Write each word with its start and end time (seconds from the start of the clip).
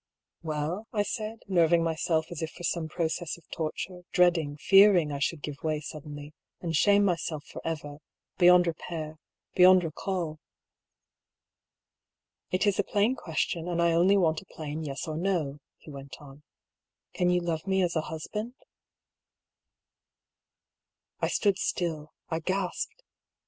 "Well?" 0.41 0.87
I 0.93 1.03
said, 1.03 1.43
nerving 1.47 1.83
myself 1.83 2.31
as 2.31 2.41
if 2.41 2.49
for 2.49 2.63
some 2.63 2.87
process 2.87 3.37
of 3.37 3.47
torture, 3.51 4.01
dreading, 4.11 4.57
fearing 4.57 5.11
I 5.11 5.19
should 5.19 5.43
give 5.43 5.57
away 5.61 5.79
sud 5.79 6.05
denly, 6.05 6.31
and 6.59 6.75
shame 6.75 7.05
myself 7.05 7.45
for 7.45 7.61
ever, 7.63 7.97
beyond 8.39 8.65
repair, 8.65 9.19
beyond 9.53 9.83
recall. 9.83 10.39
"It 12.49 12.65
is 12.65 12.79
a 12.79 12.83
plain 12.83 13.15
question, 13.15 13.67
and 13.67 13.79
I 13.79 13.91
only 13.91 14.17
want 14.17 14.41
a 14.41 14.45
plain 14.45 14.83
Yes 14.83 15.07
or 15.07 15.17
No," 15.17 15.59
he 15.77 15.91
went 15.91 16.19
on. 16.19 16.41
"Can 17.13 17.29
you 17.29 17.39
love 17.39 17.67
me 17.67 17.83
as 17.83 17.95
a 17.95 18.01
husband?" 18.01 18.55
FOUND 18.55 18.71
IN 21.21 21.21
AN 21.21 21.21
OLD 21.21 21.21
NOTEBOOK 21.21 21.21
OP 21.21 21.21
LILIA 21.21 21.21
PYM'S. 21.21 21.21
I35 21.21 21.25
I 21.25 21.27
stood 21.29 21.57
still, 21.59 22.13
I 22.29 22.39
gasped. 22.39 23.03